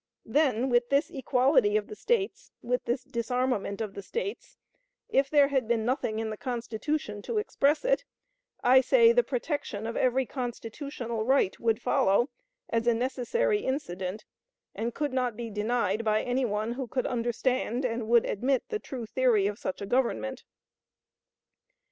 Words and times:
Then, 0.25 0.69
with 0.69 0.89
this 0.89 1.11
equality 1.11 1.77
of 1.77 1.85
the 1.85 1.93
States, 1.95 2.51
with 2.63 2.85
this 2.85 3.03
disarmament 3.03 3.81
of 3.81 3.93
the 3.93 4.01
States, 4.01 4.57
if 5.09 5.29
there 5.29 5.49
had 5.49 5.67
been 5.67 5.85
nothing 5.85 6.17
in 6.17 6.31
the 6.31 6.37
Constitution 6.37 7.21
to 7.21 7.37
express 7.37 7.85
it, 7.85 8.03
I 8.63 8.81
say 8.81 9.11
the 9.11 9.21
protection 9.21 9.85
of 9.85 9.95
every 9.95 10.25
constitutional 10.25 11.23
right 11.23 11.59
would 11.59 11.79
follow 11.83 12.31
as 12.67 12.87
a 12.87 12.95
necessary 12.95 13.59
incident, 13.59 14.25
and 14.73 14.95
could 14.95 15.13
not 15.13 15.35
be 15.37 15.51
denied 15.51 16.03
by 16.03 16.23
any 16.23 16.45
one 16.45 16.71
who 16.71 16.87
could 16.87 17.05
understand 17.05 17.85
and 17.85 18.07
would 18.07 18.25
admit 18.25 18.69
the 18.69 18.79
true 18.79 19.05
theory 19.05 19.45
of 19.45 19.59
such 19.59 19.83
a 19.83 19.85
Government. 19.85 20.45